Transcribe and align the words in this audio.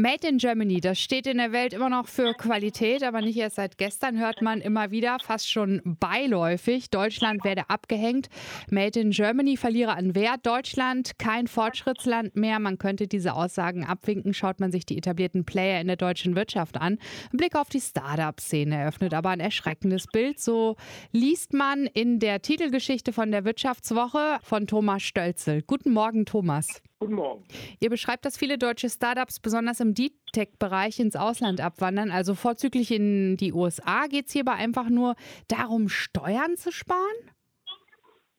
Made 0.00 0.28
in 0.28 0.38
Germany, 0.38 0.80
das 0.80 1.00
steht 1.00 1.26
in 1.26 1.38
der 1.38 1.50
Welt 1.50 1.72
immer 1.72 1.88
noch 1.88 2.06
für 2.06 2.32
Qualität, 2.32 3.02
aber 3.02 3.20
nicht 3.20 3.36
erst 3.36 3.56
seit 3.56 3.78
gestern 3.78 4.16
hört 4.16 4.42
man 4.42 4.60
immer 4.60 4.92
wieder, 4.92 5.18
fast 5.18 5.50
schon 5.50 5.82
beiläufig, 5.98 6.88
Deutschland 6.90 7.42
werde 7.42 7.68
abgehängt. 7.68 8.28
Made 8.70 9.00
in 9.00 9.10
Germany 9.10 9.56
verliere 9.56 9.96
an 9.96 10.14
Wert. 10.14 10.46
Deutschland 10.46 11.18
kein 11.18 11.48
Fortschrittsland 11.48 12.36
mehr. 12.36 12.60
Man 12.60 12.78
könnte 12.78 13.08
diese 13.08 13.34
Aussagen 13.34 13.84
abwinken, 13.84 14.34
schaut 14.34 14.60
man 14.60 14.70
sich 14.70 14.86
die 14.86 14.98
etablierten 14.98 15.44
Player 15.44 15.80
in 15.80 15.88
der 15.88 15.96
deutschen 15.96 16.36
Wirtschaft 16.36 16.76
an. 16.76 17.00
Ein 17.32 17.36
Blick 17.36 17.56
auf 17.56 17.68
die 17.68 17.80
Startup-Szene 17.80 18.76
eröffnet 18.76 19.14
aber 19.14 19.30
ein 19.30 19.40
erschreckendes 19.40 20.06
Bild. 20.06 20.38
So 20.38 20.76
liest 21.10 21.54
man 21.54 21.86
in 21.86 22.20
der 22.20 22.40
Titelgeschichte 22.40 23.12
von 23.12 23.32
der 23.32 23.44
Wirtschaftswoche 23.44 24.38
von 24.44 24.68
Thomas 24.68 25.02
Stölzel. 25.02 25.62
Guten 25.62 25.90
Morgen, 25.90 26.24
Thomas. 26.24 26.82
Guten 27.00 27.14
Morgen. 27.14 27.44
Ihr 27.78 27.90
beschreibt, 27.90 28.24
dass 28.24 28.36
viele 28.36 28.58
deutsche 28.58 28.90
Startups 28.90 29.38
besonders 29.38 29.78
im 29.78 29.94
Deep 29.94 30.14
Tech-Bereich 30.32 30.98
ins 30.98 31.14
Ausland 31.14 31.60
abwandern, 31.60 32.10
also 32.10 32.34
vorzüglich 32.34 32.90
in 32.90 33.36
die 33.36 33.52
USA. 33.52 34.06
Geht 34.08 34.26
es 34.26 34.32
hierbei 34.32 34.54
einfach 34.54 34.88
nur 34.88 35.14
darum, 35.46 35.88
Steuern 35.88 36.56
zu 36.56 36.72
sparen? 36.72 36.98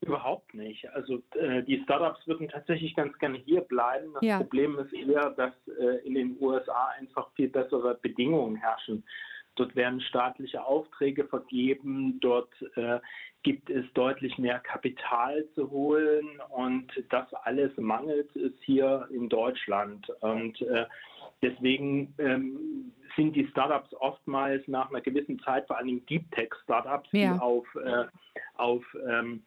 Überhaupt 0.02 0.52
nicht. 0.52 0.90
Also 0.90 1.22
äh, 1.36 1.62
die 1.62 1.80
Startups 1.84 2.26
würden 2.26 2.48
tatsächlich 2.48 2.94
ganz 2.94 3.18
gerne 3.18 3.38
hier 3.38 3.62
bleiben. 3.62 4.12
Das 4.14 4.22
ja. 4.22 4.36
Problem 4.38 4.78
ist 4.78 4.92
eher, 4.92 5.30
dass 5.30 5.52
äh, 5.78 6.06
in 6.06 6.14
den 6.14 6.36
USA 6.38 6.88
einfach 6.98 7.30
viel 7.32 7.48
bessere 7.48 7.94
Bedingungen 7.94 8.56
herrschen. 8.56 9.04
Dort 9.56 9.76
werden 9.76 10.00
staatliche 10.00 10.64
Aufträge 10.64 11.24
vergeben, 11.24 12.18
dort 12.20 12.50
äh, 12.76 12.98
gibt 13.42 13.70
es 13.70 13.84
deutlich 13.94 14.38
mehr 14.38 14.58
Kapital 14.60 15.44
zu 15.54 15.70
holen 15.70 16.40
und 16.50 16.86
das 17.10 17.32
alles 17.34 17.76
mangelt 17.76 18.34
es 18.36 18.52
hier 18.62 19.08
in 19.12 19.28
Deutschland. 19.28 20.08
Und 20.20 20.60
äh, 20.62 20.86
deswegen 21.42 22.14
ähm, 22.18 22.92
sind 23.16 23.34
die 23.34 23.46
Startups 23.48 23.92
oftmals 23.94 24.66
nach 24.68 24.90
einer 24.90 25.00
gewissen 25.00 25.38
Zeit, 25.40 25.66
vor 25.66 25.78
allem 25.78 26.04
Deep 26.06 26.30
Tech 26.32 26.50
Startups, 26.64 27.08
ja. 27.12 27.34
die 27.34 27.40
auf, 27.40 27.66
äh, 27.76 28.04
auf 28.56 28.84
ähm, 29.08 29.42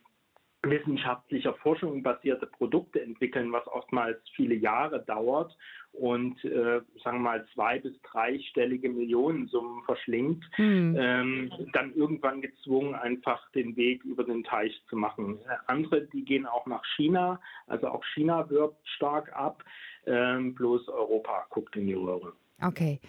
wissenschaftlicher 0.63 1.53
Forschung 1.55 2.03
basierte 2.03 2.47
Produkte 2.47 3.01
entwickeln, 3.01 3.51
was 3.51 3.67
oftmals 3.67 4.17
viele 4.35 4.55
Jahre 4.55 5.03
dauert 5.03 5.55
und 5.91 6.43
äh, 6.43 6.81
sagen 7.03 7.17
wir 7.17 7.19
mal 7.19 7.45
zwei 7.53 7.79
bis 7.79 7.93
dreistellige 8.01 8.89
Millionensummen 8.89 9.83
verschlingt, 9.83 10.43
hm. 10.55 10.95
ähm, 10.97 11.51
dann 11.73 11.93
irgendwann 11.93 12.41
gezwungen, 12.41 12.95
einfach 12.95 13.51
den 13.51 13.75
Weg 13.75 14.03
über 14.03 14.23
den 14.23 14.43
Teich 14.43 14.73
zu 14.89 14.95
machen. 14.95 15.37
Andere, 15.67 16.07
die 16.07 16.23
gehen 16.23 16.45
auch 16.45 16.65
nach 16.65 16.83
China, 16.95 17.39
also 17.67 17.87
auch 17.87 18.03
China 18.15 18.49
wirbt 18.49 18.87
stark 18.87 19.31
ab, 19.33 19.63
ähm, 20.07 20.55
bloß 20.55 20.87
Europa 20.87 21.45
guckt 21.49 21.75
in 21.75 21.87
die 21.87 21.93
Röhre. 21.93 22.33
Okay. 22.61 22.99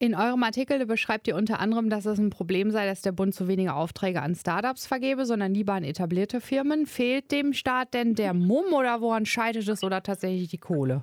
In 0.00 0.14
eurem 0.14 0.44
Artikel 0.44 0.86
beschreibt 0.86 1.26
ihr 1.26 1.34
unter 1.34 1.58
anderem, 1.58 1.90
dass 1.90 2.06
es 2.06 2.18
ein 2.18 2.30
Problem 2.30 2.70
sei, 2.70 2.86
dass 2.86 3.02
der 3.02 3.10
Bund 3.10 3.34
zu 3.34 3.48
wenige 3.48 3.74
Aufträge 3.74 4.22
an 4.22 4.36
Startups 4.36 4.86
vergebe, 4.86 5.26
sondern 5.26 5.52
lieber 5.52 5.72
an 5.72 5.82
etablierte 5.82 6.40
Firmen. 6.40 6.86
Fehlt 6.86 7.32
dem 7.32 7.52
Staat 7.52 7.94
denn 7.94 8.14
der 8.14 8.32
Mumm 8.32 8.72
oder 8.72 9.00
woran 9.00 9.26
scheitert 9.26 9.66
es 9.66 9.82
oder 9.82 10.00
tatsächlich 10.00 10.48
die 10.48 10.58
Kohle? 10.58 11.02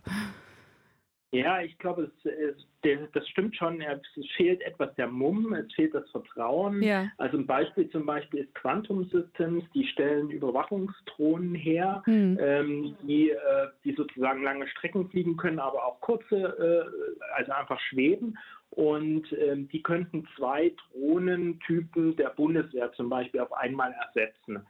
Ja, 1.32 1.60
ich 1.60 1.78
glaube, 1.80 2.04
es, 2.24 2.32
es, 2.32 3.10
das 3.12 3.28
stimmt 3.28 3.58
schon. 3.58 3.82
Es 3.82 4.00
fehlt 4.38 4.62
etwas 4.62 4.96
der 4.96 5.08
Mumm, 5.08 5.54
es 5.54 5.74
fehlt 5.74 5.94
das 5.94 6.10
Vertrauen. 6.12 6.82
Ja. 6.82 7.10
Also 7.18 7.38
ein 7.38 7.46
Beispiel 7.46 7.90
zum 7.90 8.06
Beispiel 8.06 8.42
ist 8.42 8.56
Quantum 8.56 9.04
Systems, 9.10 9.66
die 9.74 9.86
stellen 9.88 10.30
Überwachungsdrohnen 10.30 11.54
her, 11.54 12.02
mhm. 12.06 12.38
ähm, 12.40 12.96
die, 13.04 13.32
äh, 13.32 13.68
die 13.84 13.94
sozusagen 13.96 14.44
lange 14.44 14.66
Strecken 14.70 15.10
fliegen 15.10 15.36
können, 15.36 15.60
aber 15.60 15.86
auch 15.86 16.00
kurze, 16.00 16.38
äh, 16.38 17.36
also 17.36 17.52
einfach 17.52 17.82
schweben. 17.82 18.38
Und 18.76 19.26
ähm, 19.32 19.70
die 19.70 19.82
könnten 19.82 20.28
zwei 20.36 20.74
Drohnentypen 20.92 22.16
der 22.18 22.30
Bundeswehr 22.30 22.92
zum 22.94 23.10
Beispiel 23.10 23.40
auf 23.40 23.54
einmal 23.54 23.94
ersetzen. 23.94 24.66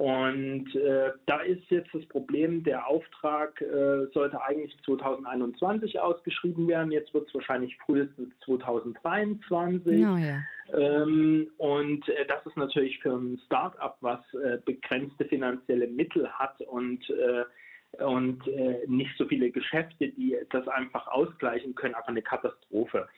Und 0.00 0.74
äh, 0.76 1.10
da 1.26 1.40
ist 1.40 1.62
jetzt 1.68 1.90
das 1.92 2.06
Problem, 2.06 2.64
der 2.64 2.86
Auftrag 2.86 3.60
äh, 3.60 4.06
sollte 4.14 4.42
eigentlich 4.42 4.74
2021 4.86 6.00
ausgeschrieben 6.00 6.66
werden. 6.68 6.90
Jetzt 6.90 7.12
wird 7.12 7.28
es 7.28 7.34
wahrscheinlich 7.34 7.76
frühestens 7.84 8.32
2023. 8.46 10.06
Oh 10.06 10.16
ja. 10.16 10.38
ähm, 10.72 11.50
und 11.58 12.08
äh, 12.08 12.24
das 12.26 12.46
ist 12.46 12.56
natürlich 12.56 12.98
für 13.00 13.12
ein 13.12 13.38
Start-up, 13.44 13.98
was 14.00 14.20
äh, 14.32 14.56
begrenzte 14.64 15.26
finanzielle 15.26 15.86
Mittel 15.86 16.30
hat 16.30 16.58
und 16.62 17.10
äh, 17.10 17.44
und 17.98 18.46
äh, 18.46 18.86
nicht 18.86 19.10
so 19.18 19.26
viele 19.26 19.50
Geschäfte, 19.50 20.08
die 20.08 20.36
das 20.50 20.66
einfach 20.68 21.08
ausgleichen 21.08 21.74
können, 21.74 21.94
einfach 21.94 22.08
eine 22.08 22.22
Katastrophe. 22.22 23.08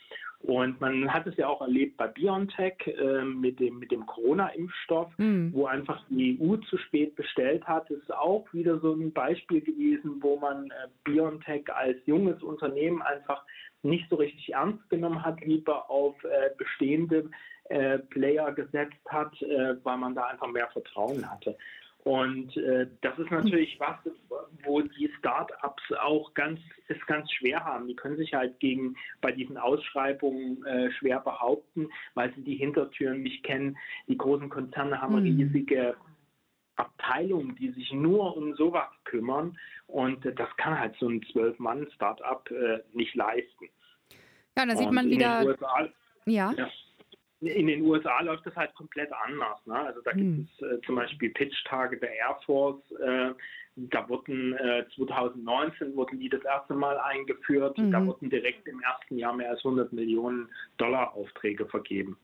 Und 0.43 0.81
man 0.81 1.13
hat 1.13 1.27
es 1.29 1.37
ja 1.37 1.47
auch 1.47 1.61
erlebt 1.61 1.97
bei 1.97 2.09
BioNTech 2.09 2.75
äh, 2.87 3.23
mit 3.23 3.61
dem, 3.61 3.79
mit 3.79 3.93
dem 3.93 4.05
Corona-Impfstoff, 4.07 5.17
mhm. 5.17 5.53
wo 5.53 5.67
einfach 5.67 6.05
die 6.09 6.37
EU 6.41 6.57
zu 6.69 6.79
spät 6.79 7.15
bestellt 7.15 7.65
hat. 7.65 7.89
Das 7.89 7.99
ist 7.99 8.13
auch 8.13 8.45
wieder 8.53 8.81
so 8.81 8.93
ein 8.93 9.13
Beispiel 9.13 9.61
gewesen, 9.61 10.17
wo 10.21 10.37
man 10.39 10.67
äh, 10.67 10.89
BioNTech 11.05 11.73
als 11.73 11.97
junges 12.07 12.43
Unternehmen 12.43 13.03
einfach 13.03 13.45
nicht 13.83 14.09
so 14.11 14.17
richtig 14.17 14.53
ernst 14.53 14.89
genommen 14.91 15.25
hat, 15.25 15.41
lieber 15.45 15.89
auf 15.89 16.17
äh, 16.25 16.51
bestehende 16.59 17.31
äh, 17.65 17.99
Player 17.99 18.53
gesetzt 18.53 19.05
hat, 19.09 19.41
äh, 19.43 19.77
weil 19.85 19.97
man 19.97 20.15
da 20.15 20.25
einfach 20.25 20.49
mehr 20.49 20.69
Vertrauen 20.73 21.31
hatte. 21.31 21.57
Und 22.05 22.57
äh, 22.57 22.89
das 23.01 23.17
ist 23.19 23.31
natürlich 23.31 23.79
was, 23.79 23.97
wo 24.65 24.81
die 24.81 25.09
Start-ups 25.19 25.83
auch 26.01 26.35
ganz, 26.35 26.59
es 26.89 26.99
ganz 27.07 27.31
schwer 27.33 27.65
haben. 27.65 27.87
Die 27.87 27.95
können 27.95 28.17
sich 28.17 28.35
halt 28.35 28.59
gegen 28.59 28.97
bei 29.21 29.31
diesen 29.31 29.57
Ausschreibungen 29.57 30.65
äh, 30.67 30.91
schwer 30.93 31.21
behaupten, 31.21 31.89
weil 32.15 32.35
sie 32.35 32.43
die 32.43 32.57
Hintertüren 32.57 33.23
nicht 33.23 33.45
kennen. 33.45 33.79
Die 34.09 34.19
großen 34.19 34.49
Konzerne 34.49 35.01
haben 35.01 35.15
mhm. 35.15 35.39
riesige 35.39 35.97
Abteilungen, 36.75 37.55
die 37.55 37.71
sich 37.71 37.93
nur 37.93 38.37
um 38.37 38.57
sowas 38.57 38.91
kümmern. 39.05 39.57
Und 39.87 40.27
äh, 40.27 40.35
das 40.35 40.49
kann 40.57 40.77
halt 40.77 40.97
so 40.99 41.09
ein 41.09 41.23
Zwölf-Mann-Startup 41.31 42.51
äh, 42.51 42.81
nicht 42.95 43.15
leisten. 43.15 43.69
Ja, 44.59 44.67
da 44.67 44.75
sieht 44.75 44.91
man 44.91 45.09
wieder. 45.09 45.45
USA, 45.45 45.89
ja. 46.27 46.53
ja 46.57 46.69
in 47.43 47.67
den 47.67 47.83
USA 47.83 48.21
läuft 48.23 48.47
das 48.47 48.55
halt 48.57 48.75
komplett 48.75 49.11
anders. 49.13 49.59
Ne? 49.67 49.75
Also 49.75 50.01
da 50.03 50.13
gibt 50.13 50.37
hm. 50.37 50.49
es 50.59 50.63
äh, 50.67 50.81
zum 50.87 50.97
Beispiel 50.97 51.31
Pitch-Tage 51.31 51.99
der 51.99 52.15
Air 52.15 52.39
Force. 52.45 52.81
Äh, 53.01 53.33
da 53.77 54.09
wurden 54.09 54.53
äh, 54.55 54.85
2019 54.95 55.97
wurden 55.97 56.21
die 56.21 56.29
das 56.29 56.45
erste 56.45 56.75
Mal 56.75 56.99
eingeführt. 56.99 57.79
Mhm. 57.79 57.91
Da 57.91 58.05
wurden 58.05 58.29
direkt 58.29 58.69
im 58.69 58.83
ersten 58.83 59.17
Jahr 59.17 59.33
mehr 59.35 59.51
als 59.51 59.65
100 59.65 59.93
Millionen 59.93 60.49
Dollar 60.77 61.15
Aufträge 61.15 61.67
vergeben. 61.67 62.19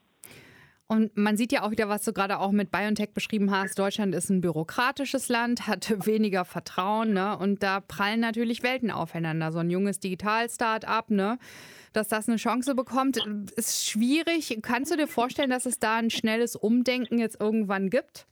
Und 0.90 1.18
man 1.18 1.36
sieht 1.36 1.52
ja 1.52 1.64
auch 1.64 1.70
wieder, 1.70 1.90
was 1.90 2.02
du 2.02 2.14
gerade 2.14 2.38
auch 2.38 2.50
mit 2.50 2.70
BioNTech 2.70 3.12
beschrieben 3.12 3.50
hast. 3.50 3.78
Deutschland 3.78 4.14
ist 4.14 4.30
ein 4.30 4.40
bürokratisches 4.40 5.28
Land, 5.28 5.66
hat 5.66 5.90
weniger 6.06 6.46
Vertrauen, 6.46 7.12
ne? 7.12 7.36
Und 7.36 7.62
da 7.62 7.80
prallen 7.80 8.20
natürlich 8.20 8.62
Welten 8.62 8.90
aufeinander. 8.90 9.52
So 9.52 9.58
ein 9.58 9.68
junges 9.68 10.00
Digital-Start-up, 10.00 11.10
ne? 11.10 11.38
Dass 11.92 12.08
das 12.08 12.26
eine 12.26 12.38
Chance 12.38 12.74
bekommt, 12.74 13.18
ist 13.56 13.86
schwierig. 13.86 14.58
Kannst 14.62 14.90
du 14.90 14.96
dir 14.96 15.06
vorstellen, 15.06 15.50
dass 15.50 15.66
es 15.66 15.78
da 15.78 15.96
ein 15.96 16.08
schnelles 16.08 16.56
Umdenken 16.56 17.18
jetzt 17.18 17.38
irgendwann 17.38 17.90
gibt? 17.90 18.26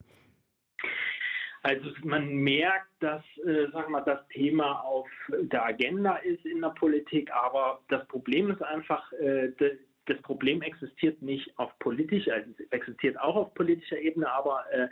Also 1.62 1.90
man 2.04 2.28
merkt, 2.28 2.88
dass 3.00 3.22
äh, 3.44 3.70
sagen 3.72 3.92
wir, 3.92 4.00
das 4.02 4.26
Thema 4.28 4.80
auf 4.80 5.08
der 5.28 5.64
Agenda 5.64 6.16
ist 6.16 6.46
in 6.46 6.62
der 6.62 6.70
Politik, 6.70 7.30
aber 7.32 7.80
das 7.88 8.06
Problem 8.06 8.50
ist 8.50 8.62
einfach, 8.62 9.12
äh, 9.14 9.50
das 10.06 10.20
Problem 10.22 10.62
existiert 10.62 11.20
nicht 11.22 11.56
auf 11.58 11.76
politischer, 11.78 12.34
also 12.34 12.50
es 12.58 12.72
existiert 12.72 13.18
auch 13.20 13.36
auf 13.36 13.54
politischer 13.54 13.98
Ebene, 13.98 14.30
aber 14.30 14.64
äh, 14.72 14.88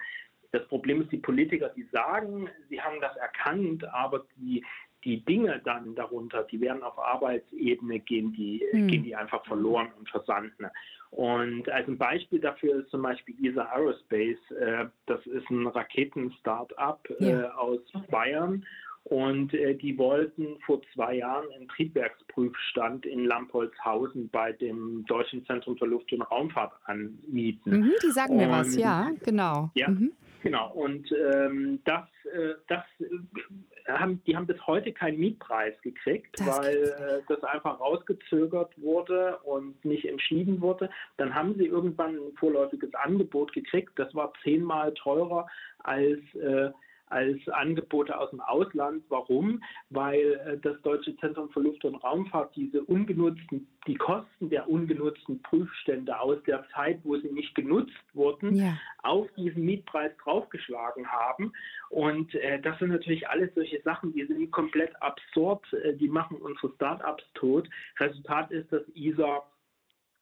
das 0.53 0.67
Problem 0.69 1.03
ist 1.03 1.11
die 1.11 1.19
Politiker, 1.19 1.71
die 1.71 1.85
sagen, 1.91 2.49
sie 2.69 2.81
haben 2.81 3.01
das 3.01 3.17
erkannt, 3.17 3.85
aber 3.93 4.25
die, 4.37 4.65
die 5.03 5.25
Dinge 5.25 5.61
dann 5.65 5.95
darunter, 5.95 6.45
die 6.45 6.61
werden 6.61 6.83
auf 6.83 6.99
Arbeitsebene 6.99 7.99
gehen, 8.01 8.33
die 8.33 8.63
mhm. 8.73 8.89
gehen 8.89 9.03
die 9.03 9.17
einfach 9.17 9.45
verloren 9.47 9.89
und 9.99 10.09
versanden. 10.09 10.67
Und 11.11 11.69
als 11.69 11.87
ein 11.87 11.99
Beispiel 11.99 12.41
dafür 12.41 12.81
ist 12.81 12.91
zum 12.91 13.03
Beispiel 13.03 13.35
ESA 13.45 13.65
Aerospace, 13.65 14.51
äh, 14.59 14.87
das 15.07 15.25
ist 15.27 15.49
ein 15.51 15.67
Raketen-Startup 15.67 17.01
äh, 17.21 17.31
ja. 17.31 17.55
aus 17.55 17.81
Bayern 18.11 18.65
und 19.05 19.53
äh, 19.53 19.75
die 19.75 19.99
wollten 19.99 20.59
vor 20.65 20.81
zwei 20.95 21.17
Jahren 21.17 21.47
einen 21.55 21.69
Triebwerksprüfstand 21.69 23.05
in 23.05 23.27
Lampolzhausen 23.27 24.31
bei 24.31 24.53
dem 24.53 25.05
Deutschen 25.07 25.45
Zentrum 25.45 25.77
für 25.77 25.85
Luft- 25.85 26.11
und 26.13 26.23
Raumfahrt 26.23 26.73
anmieten. 26.85 27.81
Mhm, 27.81 27.93
die 28.03 28.11
sagen 28.11 28.37
mir 28.37 28.49
was, 28.49 28.75
ja, 28.77 29.11
genau. 29.23 29.71
Ja, 29.75 29.89
mhm. 29.89 30.13
genau. 30.43 30.73
Und 30.73 31.13
ähm, 31.13 31.81
das, 31.85 32.09
äh, 32.33 32.55
das 32.69 32.83
äh, 33.01 33.93
haben, 33.93 34.23
die 34.27 34.35
haben 34.35 34.47
bis 34.47 34.67
heute 34.67 34.91
keinen 34.91 35.19
Mietpreis 35.19 35.75
gekriegt, 35.83 36.41
das 36.41 36.47
weil 36.47 36.75
äh, 36.75 37.23
das 37.29 37.45
einfach 37.45 37.79
rausgezögert 37.81 38.73
wurde 38.81 39.37
und 39.45 39.85
nicht 39.85 40.07
entschieden 40.07 40.63
wurde. 40.63 40.89
Dann 41.19 41.35
haben 41.35 41.57
sie 41.59 41.67
irgendwann 41.67 42.15
ein 42.17 42.37
vorläufiges 42.39 42.95
Angebot 42.95 43.53
gekriegt. 43.53 43.93
Das 43.97 44.15
war 44.15 44.33
zehnmal 44.43 44.95
teurer 44.95 45.47
als 45.81 46.21
äh, 46.37 46.71
als 47.15 47.49
Angebote 47.49 48.19
aus 48.19 48.31
dem 48.31 48.41
Ausland. 48.41 49.05
Warum? 49.09 49.63
Weil 49.91 50.41
äh, 50.47 50.59
das 50.61 50.81
Deutsche 50.83 51.17
Zentrum 51.19 51.49
für 51.51 51.61
Luft- 51.61 51.85
und 51.85 51.95
Raumfahrt 51.95 52.55
diese 52.57 52.83
ungenutzten, 52.83 53.69
die 53.87 53.95
Kosten 53.95 54.51
der 54.51 54.69
ungenutzten 54.69 55.41
Prüfstände 55.43 56.19
aus 56.19 56.43
der 56.47 56.67
Zeit, 56.75 56.99
wo 57.05 57.17
sie 57.17 57.31
nicht 57.31 57.55
genutzt 57.55 57.93
wurden, 58.15 58.57
ja. 58.57 58.77
auf 59.05 59.29
diesen 59.37 59.65
Mietpreis 59.65 60.11
draufgeschlagen 60.25 61.07
haben. 61.07 61.53
Und 61.89 62.35
äh, 62.35 62.61
das 62.61 62.79
sind 62.81 62.89
natürlich 62.89 63.29
alles 63.29 63.55
solche 63.55 63.81
Sachen, 63.83 64.13
die 64.13 64.27
sind 64.27 64.51
komplett 64.51 65.01
absurd, 65.01 65.65
äh, 65.73 65.95
die 65.95 66.09
machen 66.09 66.39
unsere 66.39 66.73
Startups 66.75 67.25
tot. 67.35 67.69
Resultat 68.01 68.51
ist, 68.51 68.73
dass 68.73 68.83
ISA 68.95 69.45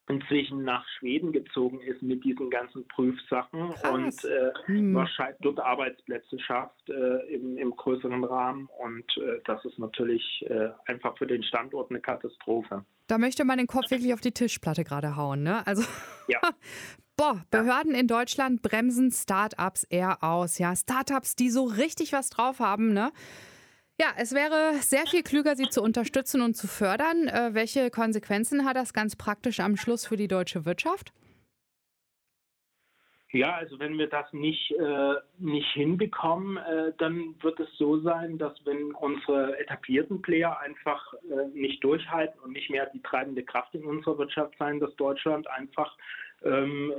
inzwischen 0.09 0.63
nach 0.63 0.85
Schweden 0.97 1.31
gezogen 1.31 1.79
ist 1.81 2.01
mit 2.01 2.23
diesen 2.23 2.49
ganzen 2.49 2.85
Prüfsachen 2.89 3.69
Krass. 3.69 3.91
und 3.91 4.25
äh, 4.25 4.51
hm. 4.65 4.93
wahrscheinlich 4.93 5.37
dort 5.41 5.59
Arbeitsplätze 5.59 6.39
schafft 6.39 6.89
äh, 6.89 7.33
im, 7.33 7.57
im, 7.57 7.71
größeren 7.71 8.23
Rahmen. 8.23 8.67
Und 8.83 9.05
äh, 9.17 9.39
das 9.45 9.63
ist 9.65 9.79
natürlich 9.79 10.45
äh, 10.49 10.69
einfach 10.85 11.17
für 11.17 11.27
den 11.27 11.43
Standort 11.43 11.89
eine 11.89 12.01
Katastrophe. 12.01 12.83
Da 13.07 13.17
möchte 13.17 13.45
man 13.45 13.57
den 13.57 13.67
Kopf 13.67 13.91
wirklich 13.91 14.13
auf 14.13 14.21
die 14.21 14.31
Tischplatte 14.31 14.83
gerade 14.83 15.15
hauen, 15.15 15.43
ne? 15.43 15.65
Also 15.65 15.83
ja. 16.27 16.39
Boah, 17.15 17.43
Behörden 17.51 17.93
in 17.93 18.07
Deutschland 18.07 18.63
bremsen 18.63 19.11
Startups 19.11 19.83
eher 19.83 20.23
aus. 20.23 20.57
Ja, 20.57 20.75
Startups, 20.75 21.35
die 21.35 21.51
so 21.51 21.65
richtig 21.65 22.11
was 22.11 22.29
drauf 22.31 22.59
haben, 22.59 22.91
ne? 22.91 23.11
Ja, 24.03 24.09
es 24.17 24.35
wäre 24.35 24.73
sehr 24.81 25.05
viel 25.07 25.23
klüger, 25.23 25.55
sie 25.55 25.69
zu 25.69 25.81
unterstützen 25.81 26.41
und 26.41 26.55
zu 26.55 26.67
fördern. 26.67 27.29
Äh, 27.29 27.53
welche 27.53 27.89
Konsequenzen 27.89 28.65
hat 28.65 28.75
das 28.75 28.91
ganz 28.91 29.15
praktisch 29.15 29.61
am 29.61 29.77
Schluss 29.77 30.05
für 30.05 30.17
die 30.17 30.27
deutsche 30.27 30.65
Wirtschaft? 30.65 31.13
Ja, 33.31 33.53
also 33.53 33.79
wenn 33.79 33.97
wir 33.97 34.07
das 34.07 34.25
nicht, 34.33 34.71
äh, 34.71 35.13
nicht 35.37 35.71
hinbekommen, 35.71 36.57
äh, 36.57 36.91
dann 36.97 37.35
wird 37.41 37.57
es 37.61 37.69
so 37.77 38.01
sein, 38.01 38.37
dass 38.37 38.53
wenn 38.65 38.91
unsere 38.91 39.57
etablierten 39.57 40.21
Player 40.21 40.59
einfach 40.59 41.13
äh, 41.13 41.47
nicht 41.57 41.81
durchhalten 41.81 42.41
und 42.41 42.51
nicht 42.51 42.69
mehr 42.69 42.87
die 42.93 43.01
treibende 43.03 43.43
Kraft 43.43 43.73
in 43.73 43.85
unserer 43.85 44.17
Wirtschaft 44.17 44.53
sein, 44.59 44.81
dass 44.81 44.93
Deutschland 44.97 45.47
einfach 45.49 45.97
ähm, 46.43 46.93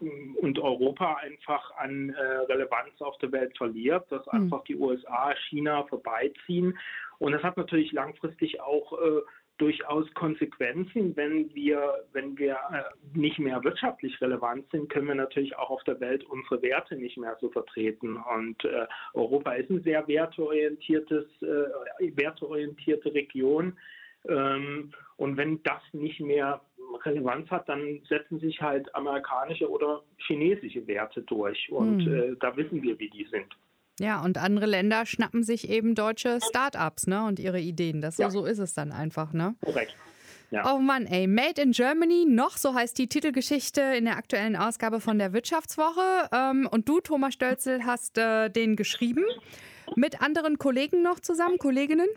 und 0.00 0.58
Europa 0.58 1.16
einfach 1.16 1.70
an 1.76 2.10
äh, 2.10 2.22
Relevanz 2.22 3.00
auf 3.00 3.18
der 3.18 3.32
Welt 3.32 3.56
verliert, 3.56 4.10
dass 4.10 4.24
hm. 4.26 4.44
einfach 4.44 4.64
die 4.64 4.76
USA, 4.76 5.34
China 5.48 5.84
vorbeiziehen. 5.84 6.78
Und 7.18 7.32
das 7.32 7.42
hat 7.42 7.56
natürlich 7.56 7.92
langfristig 7.92 8.60
auch 8.60 8.92
äh, 9.00 9.20
durchaus 9.58 10.12
Konsequenzen. 10.14 11.16
Wenn 11.16 11.52
wir, 11.54 12.04
wenn 12.12 12.38
wir 12.38 12.54
äh, 12.72 13.18
nicht 13.18 13.38
mehr 13.38 13.62
wirtschaftlich 13.64 14.20
relevant 14.20 14.70
sind, 14.70 14.88
können 14.88 15.08
wir 15.08 15.14
natürlich 15.14 15.56
auch 15.56 15.70
auf 15.70 15.84
der 15.84 16.00
Welt 16.00 16.24
unsere 16.24 16.62
Werte 16.62 16.96
nicht 16.96 17.18
mehr 17.18 17.36
so 17.40 17.50
vertreten. 17.50 18.16
Und 18.16 18.64
äh, 18.64 18.86
Europa 19.14 19.52
ist 19.52 19.70
eine 19.70 19.80
sehr 19.80 20.06
werteorientiertes, 20.06 21.26
äh, 21.42 22.16
werteorientierte 22.16 23.12
Region. 23.12 23.76
Ähm, 24.28 24.92
und 25.16 25.36
wenn 25.36 25.62
das 25.64 25.82
nicht 25.92 26.20
mehr 26.20 26.60
Relevanz 27.04 27.50
hat, 27.50 27.68
dann 27.68 28.00
setzen 28.08 28.40
sich 28.40 28.60
halt 28.60 28.94
amerikanische 28.94 29.70
oder 29.70 30.02
chinesische 30.18 30.86
Werte 30.86 31.22
durch. 31.22 31.70
Und 31.70 32.00
hm. 32.00 32.14
äh, 32.14 32.36
da 32.40 32.56
wissen 32.56 32.82
wir, 32.82 32.98
wie 32.98 33.10
die 33.10 33.26
sind. 33.30 33.46
Ja, 34.00 34.22
und 34.22 34.38
andere 34.38 34.66
Länder 34.66 35.06
schnappen 35.06 35.42
sich 35.42 35.68
eben 35.68 35.94
deutsche 35.94 36.38
Start-ups 36.40 37.06
ne, 37.06 37.24
und 37.24 37.38
ihre 37.40 37.60
Ideen. 37.60 38.00
Das, 38.00 38.16
ja. 38.18 38.30
So 38.30 38.44
ist 38.44 38.58
es 38.58 38.72
dann 38.72 38.92
einfach. 38.92 39.32
Ne? 39.32 39.56
Korrekt. 39.64 39.96
Ja. 40.50 40.74
Oh 40.74 40.78
Mann, 40.78 41.04
ey, 41.04 41.26
Made 41.26 41.60
in 41.60 41.72
Germany, 41.72 42.24
noch 42.26 42.56
so 42.56 42.72
heißt 42.74 42.96
die 42.96 43.06
Titelgeschichte 43.06 43.82
in 43.82 44.06
der 44.06 44.16
aktuellen 44.16 44.56
Ausgabe 44.56 45.00
von 45.00 45.18
der 45.18 45.34
Wirtschaftswoche. 45.34 46.28
Ähm, 46.32 46.66
und 46.70 46.88
du, 46.88 47.00
Thomas 47.00 47.34
Stölzel, 47.34 47.84
hast 47.84 48.16
äh, 48.16 48.48
den 48.48 48.76
geschrieben. 48.76 49.24
Mit 49.94 50.22
anderen 50.22 50.58
Kollegen 50.58 51.02
noch 51.02 51.20
zusammen, 51.20 51.58
Kolleginnen? 51.58 52.08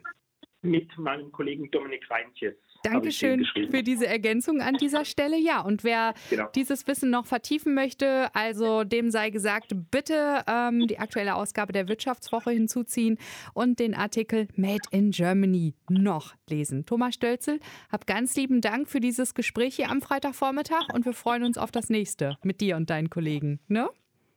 Mit 0.62 0.98
meinem 0.98 1.32
Kollegen 1.32 1.70
Dominik 1.72 2.10
Reintjes. 2.10 2.56
Dankeschön 2.84 3.46
für 3.46 3.84
diese 3.84 4.08
Ergänzung 4.08 4.62
an 4.62 4.76
dieser 4.76 5.06
Stelle. 5.06 5.38
Ja, 5.38 5.62
und 5.62 5.84
wer 5.84 6.14
genau. 6.30 6.48
dieses 6.56 6.88
Wissen 6.88 7.10
noch 7.10 7.26
vertiefen 7.26 7.74
möchte, 7.74 8.34
also 8.34 8.84
dem 8.84 9.12
sei 9.12 9.30
gesagt, 9.30 9.74
bitte 9.92 10.44
ähm, 10.48 10.88
die 10.88 11.00
aktuelle 11.00 11.36
Ausgabe 11.36 11.74
der 11.74 11.88
Wirtschaftswoche 11.88 12.52
hinzuziehen 12.52 13.18
und 13.54 13.80
den 13.80 13.94
Artikel 13.94 14.48
Made 14.56 14.82
in 14.92 15.12
Germany 15.12 15.74
noch 15.90 16.36
lesen. 16.50 16.86
Thomas 16.86 17.16
Stölzel, 17.16 17.60
hab 17.92 18.08
ganz 18.08 18.36
lieben 18.36 18.62
Dank 18.62 18.90
für 18.90 19.00
dieses 19.00 19.34
Gespräch 19.34 19.76
hier 19.76 19.90
am 19.90 20.02
Freitagvormittag 20.02 20.94
und 20.94 21.06
wir 21.06 21.14
freuen 21.14 21.44
uns 21.44 21.58
auf 21.58 21.72
das 21.72 21.90
nächste 21.90 22.38
mit 22.44 22.62
dir 22.62 22.76
und 22.78 22.90
deinen 22.90 23.10
Kollegen. 23.10 23.60
Ne? 23.68 23.90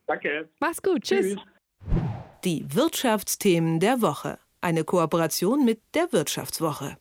Danke. 0.06 0.48
Mach's 0.60 0.82
gut. 0.82 1.02
Tschüss. 1.02 1.34
Tschüss. 1.34 1.38
Die 2.44 2.66
Wirtschaftsthemen 2.74 3.80
der 3.80 4.02
Woche. 4.02 4.38
Eine 4.60 4.84
Kooperation 4.84 5.64
mit 5.64 5.80
der 5.94 6.12
Wirtschaftswoche. 6.12 6.98